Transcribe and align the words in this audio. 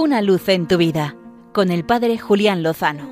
Una 0.00 0.22
luz 0.22 0.48
en 0.48 0.68
tu 0.68 0.76
vida 0.76 1.16
con 1.52 1.72
el 1.72 1.84
Padre 1.84 2.18
Julián 2.18 2.62
Lozano. 2.62 3.10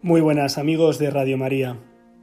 Muy 0.00 0.22
buenas 0.22 0.56
amigos 0.56 0.98
de 0.98 1.10
Radio 1.10 1.36
María. 1.36 1.76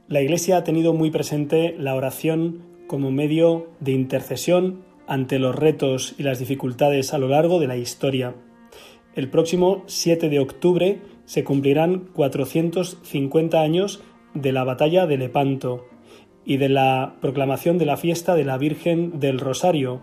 La 0.08 0.20
Iglesia 0.20 0.56
ha 0.56 0.64
tenido 0.64 0.92
muy 0.92 1.12
presente 1.12 1.76
la 1.78 1.94
oración 1.94 2.64
como 2.88 3.12
medio 3.12 3.68
de 3.78 3.92
intercesión 3.92 4.82
ante 5.06 5.38
los 5.38 5.54
retos 5.54 6.16
y 6.18 6.24
las 6.24 6.40
dificultades 6.40 7.14
a 7.14 7.18
lo 7.18 7.28
largo 7.28 7.60
de 7.60 7.68
la 7.68 7.76
historia. 7.76 8.34
El 9.14 9.30
próximo 9.30 9.84
7 9.86 10.28
de 10.28 10.40
octubre 10.40 11.02
se 11.26 11.44
cumplirán 11.44 12.08
450 12.14 13.60
años 13.60 14.02
de 14.34 14.50
la 14.50 14.64
batalla 14.64 15.06
de 15.06 15.18
Lepanto 15.18 15.86
y 16.44 16.56
de 16.56 16.68
la 16.68 17.14
proclamación 17.20 17.78
de 17.78 17.86
la 17.86 17.96
fiesta 17.96 18.34
de 18.34 18.44
la 18.44 18.58
Virgen 18.58 19.20
del 19.20 19.38
Rosario, 19.38 20.00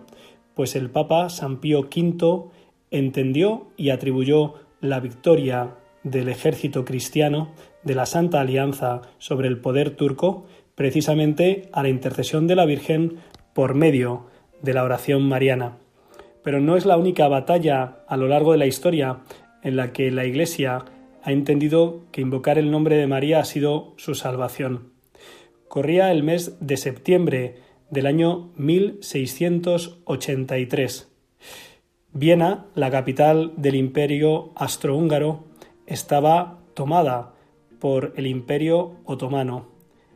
pues 0.57 0.75
el 0.75 0.89
Papa 0.89 1.29
San 1.29 1.61
Pío 1.61 1.81
V 1.81 2.49
entendió 2.89 3.67
y 3.77 3.91
atribuyó 3.91 4.55
la 4.81 4.99
victoria 4.99 5.75
del 6.01 6.29
ejército 6.29 6.83
cristiano 6.83 7.51
de 7.83 7.93
la 7.93 8.07
Santa 8.07 8.41
Alianza 8.41 9.03
sobre 9.19 9.49
el 9.49 9.59
poder 9.59 9.91
turco 9.91 10.47
precisamente 10.73 11.69
a 11.73 11.83
la 11.83 11.89
intercesión 11.89 12.47
de 12.47 12.55
la 12.55 12.65
Virgen 12.65 13.17
por 13.53 13.75
medio 13.75 14.25
de 14.63 14.73
la 14.73 14.83
oración 14.83 15.21
mariana. 15.29 15.77
Pero 16.43 16.59
no 16.59 16.75
es 16.75 16.87
la 16.87 16.97
única 16.97 17.27
batalla 17.27 17.99
a 18.07 18.17
lo 18.17 18.27
largo 18.27 18.51
de 18.51 18.57
la 18.57 18.65
historia 18.65 19.19
en 19.61 19.75
la 19.75 19.93
que 19.93 20.09
la 20.09 20.25
Iglesia 20.25 20.85
ha 21.21 21.31
entendido 21.31 22.01
que 22.11 22.21
invocar 22.21 22.57
el 22.57 22.71
nombre 22.71 22.97
de 22.97 23.05
María 23.05 23.41
ha 23.41 23.45
sido 23.45 23.93
su 23.97 24.15
salvación. 24.15 24.91
Corría 25.67 26.11
el 26.11 26.23
mes 26.23 26.57
de 26.61 26.77
septiembre 26.77 27.66
del 27.89 28.05
año 28.05 28.51
1683. 28.57 31.07
Viena, 32.13 32.67
la 32.75 32.91
capital 32.91 33.53
del 33.57 33.73
imperio 33.75 34.51
astrohúngaro, 34.55 35.43
estaba 35.85 36.59
tomada 36.73 37.33
por 37.79 38.13
el 38.17 38.27
imperio 38.27 38.97
otomano. 39.05 39.67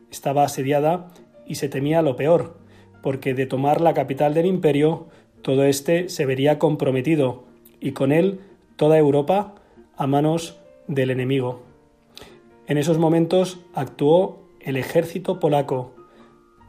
Estaba 0.09 0.43
asediada 0.43 1.13
y 1.45 1.55
se 1.55 1.69
temía 1.69 2.01
lo 2.01 2.15
peor, 2.15 2.57
porque 3.01 3.33
de 3.33 3.45
tomar 3.45 3.79
la 3.81 3.93
capital 3.93 4.33
del 4.33 4.47
imperio, 4.47 5.07
todo 5.41 5.63
éste 5.63 6.09
se 6.09 6.25
vería 6.25 6.59
comprometido 6.59 7.45
y 7.79 7.91
con 7.91 8.11
él 8.11 8.41
toda 8.75 8.97
Europa 8.97 9.55
a 9.95 10.07
manos 10.07 10.59
del 10.87 11.11
enemigo. 11.11 11.61
En 12.67 12.77
esos 12.77 12.97
momentos 12.97 13.61
actuó 13.73 14.41
el 14.59 14.75
ejército 14.77 15.39
polaco 15.39 15.93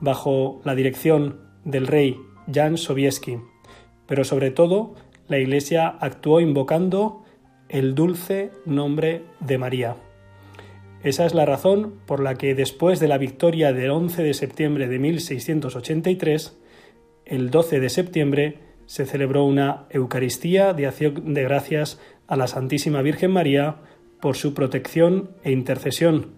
bajo 0.02 0.60
la 0.64 0.74
dirección 0.74 1.38
del 1.64 1.86
rey 1.86 2.20
Jan 2.52 2.76
Sobieski, 2.76 3.38
pero 4.06 4.24
sobre 4.24 4.50
todo 4.50 4.94
la 5.28 5.38
Iglesia 5.38 5.88
actuó 5.88 6.40
invocando 6.40 7.22
el 7.68 7.94
dulce 7.94 8.50
nombre 8.66 9.22
de 9.40 9.56
María. 9.56 9.96
Esa 11.02 11.24
es 11.24 11.34
la 11.34 11.46
razón 11.46 11.94
por 12.04 12.20
la 12.20 12.34
que 12.34 12.54
después 12.54 13.00
de 13.00 13.08
la 13.08 13.16
victoria 13.16 13.72
del 13.72 13.90
11 13.90 14.22
de 14.22 14.34
septiembre 14.34 14.88
de 14.88 14.98
1683, 14.98 16.58
el 17.24 17.50
12 17.50 17.80
de 17.80 17.88
septiembre 17.88 18.58
se 18.86 19.06
celebró 19.06 19.44
una 19.44 19.86
Eucaristía 19.90 20.74
de 20.74 20.86
acción 20.86 21.32
de 21.32 21.44
gracias 21.44 22.00
a 22.26 22.36
la 22.36 22.48
Santísima 22.48 23.02
Virgen 23.02 23.30
María 23.30 23.76
por 24.20 24.36
su 24.36 24.52
protección 24.52 25.30
e 25.44 25.52
intercesión, 25.52 26.32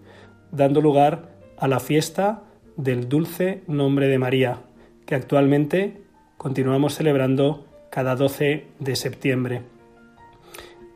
dando 0.51 0.81
lugar 0.81 1.35
a 1.57 1.67
la 1.67 1.79
fiesta 1.79 2.43
del 2.77 3.09
dulce 3.09 3.63
nombre 3.67 4.07
de 4.07 4.19
María, 4.19 4.61
que 5.05 5.15
actualmente 5.15 6.01
continuamos 6.37 6.95
celebrando 6.95 7.65
cada 7.89 8.15
12 8.15 8.67
de 8.79 8.95
septiembre. 8.95 9.61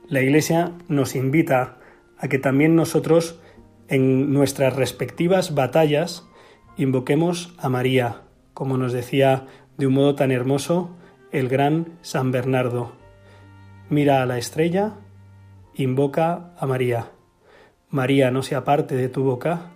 La 0.07 0.21
Iglesia 0.21 0.73
nos 0.87 1.15
invita 1.15 1.77
a 2.17 2.27
que 2.27 2.39
también 2.39 2.75
nosotros 2.75 3.39
en 3.87 4.33
nuestras 4.33 4.75
respectivas 4.75 5.55
batallas 5.55 6.27
invoquemos 6.77 7.53
a 7.57 7.69
María, 7.69 8.21
como 8.53 8.77
nos 8.77 8.93
decía 8.93 9.47
de 9.77 9.87
un 9.87 9.93
modo 9.93 10.15
tan 10.15 10.31
hermoso 10.31 10.89
el 11.31 11.47
gran 11.47 11.97
San 12.01 12.31
Bernardo. 12.31 12.93
Mira 13.89 14.21
a 14.21 14.25
la 14.25 14.37
estrella, 14.37 14.95
invoca 15.75 16.51
a 16.57 16.65
María. 16.65 17.11
María 17.89 18.29
no 18.31 18.43
se 18.43 18.55
aparte 18.55 18.95
de 18.95 19.09
tu 19.09 19.23
boca, 19.23 19.71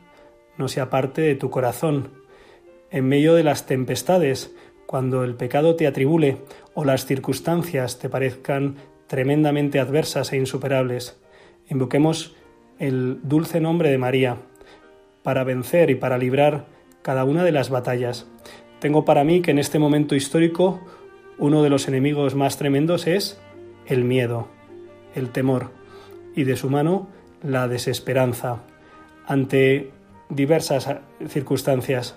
no 0.57 0.67
se 0.67 0.81
aparte 0.81 1.21
de 1.21 1.35
tu 1.35 1.49
corazón. 1.49 2.09
En 2.91 3.07
medio 3.07 3.35
de 3.35 3.43
las 3.43 3.65
tempestades, 3.65 4.55
cuando 4.85 5.23
el 5.23 5.35
pecado 5.35 5.75
te 5.75 5.87
atribule 5.87 6.37
o 6.73 6.85
las 6.85 7.05
circunstancias 7.05 7.99
te 7.99 8.09
parezcan 8.09 8.75
tremendamente 9.07 9.79
adversas 9.79 10.33
e 10.33 10.37
insuperables, 10.37 11.19
invoquemos 11.69 12.35
el 12.79 13.19
dulce 13.23 13.59
nombre 13.59 13.89
de 13.89 13.97
María, 13.97 14.37
para 15.23 15.43
vencer 15.43 15.89
y 15.89 15.95
para 15.95 16.17
librar 16.17 16.65
cada 17.01 17.23
una 17.23 17.43
de 17.43 17.51
las 17.51 17.69
batallas. 17.69 18.27
Tengo 18.79 19.05
para 19.05 19.23
mí 19.23 19.41
que 19.41 19.51
en 19.51 19.59
este 19.59 19.79
momento 19.79 20.15
histórico 20.15 20.81
uno 21.37 21.63
de 21.63 21.69
los 21.69 21.87
enemigos 21.87 22.35
más 22.35 22.57
tremendos 22.57 23.07
es 23.07 23.39
el 23.87 24.03
miedo, 24.03 24.47
el 25.15 25.29
temor, 25.29 25.71
y 26.35 26.43
de 26.43 26.55
su 26.55 26.69
mano 26.69 27.07
la 27.41 27.67
desesperanza 27.67 28.63
ante 29.25 29.91
diversas 30.35 30.89
circunstancias, 31.27 32.15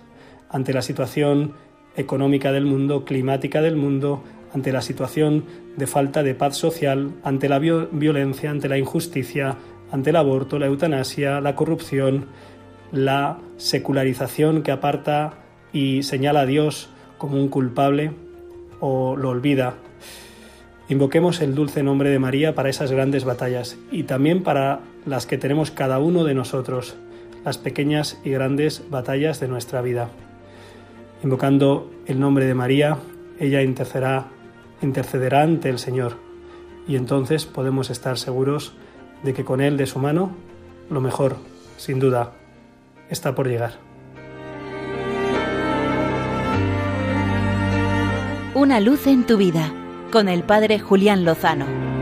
ante 0.49 0.72
la 0.72 0.82
situación 0.82 1.54
económica 1.97 2.53
del 2.53 2.66
mundo, 2.66 3.04
climática 3.04 3.62
del 3.62 3.77
mundo, 3.77 4.22
ante 4.53 4.72
la 4.72 4.82
situación 4.82 5.44
de 5.77 5.87
falta 5.87 6.22
de 6.22 6.34
paz 6.34 6.56
social, 6.56 7.12
ante 7.22 7.49
la 7.49 7.59
violencia, 7.59 8.50
ante 8.50 8.69
la 8.69 8.78
injusticia, 8.78 9.56
ante 9.91 10.10
el 10.10 10.16
aborto, 10.16 10.59
la 10.59 10.66
eutanasia, 10.66 11.41
la 11.41 11.54
corrupción, 11.54 12.27
la 12.93 13.38
secularización 13.56 14.62
que 14.62 14.72
aparta 14.72 15.34
y 15.72 16.03
señala 16.03 16.41
a 16.41 16.47
Dios 16.47 16.88
como 17.19 17.37
un 17.37 17.48
culpable 17.48 18.12
o 18.81 19.16
lo 19.16 19.31
olvida. 19.31 19.75
Invoquemos 20.88 21.41
el 21.41 21.54
dulce 21.54 21.83
nombre 21.83 22.10
de 22.10 22.19
María 22.19 22.54
para 22.54 22.69
esas 22.69 22.93
grandes 22.93 23.25
batallas 23.25 23.77
y 23.91 24.04
también 24.04 24.43
para 24.43 24.81
las 25.04 25.27
que 25.27 25.38
tenemos 25.38 25.71
cada 25.71 25.98
uno 25.98 26.25
de 26.25 26.34
nosotros, 26.34 26.97
las 27.46 27.58
pequeñas 27.58 28.18
y 28.24 28.30
grandes 28.30 28.90
batallas 28.90 29.38
de 29.38 29.46
nuestra 29.46 29.80
vida. 29.80 30.10
Invocando 31.22 31.92
el 32.06 32.18
nombre 32.18 32.44
de 32.44 32.54
María, 32.54 32.98
ella 33.38 33.62
intercederá, 33.62 34.26
intercederá 34.82 35.42
ante 35.42 35.68
el 35.68 35.78
Señor 35.78 36.16
y 36.88 36.96
entonces 36.96 37.46
podemos 37.46 37.88
estar 37.88 38.18
seguros 38.18 38.72
de 39.22 39.32
que 39.32 39.44
con 39.44 39.60
Él 39.60 39.76
de 39.76 39.86
su 39.86 40.00
mano, 40.00 40.32
lo 40.90 41.00
mejor, 41.00 41.36
sin 41.76 42.00
duda, 42.00 42.32
está 43.10 43.36
por 43.36 43.46
llegar. 43.46 43.74
Una 48.54 48.80
luz 48.80 49.06
en 49.06 49.24
tu 49.24 49.36
vida 49.36 49.72
con 50.10 50.28
el 50.28 50.42
Padre 50.42 50.80
Julián 50.80 51.24
Lozano. 51.24 51.95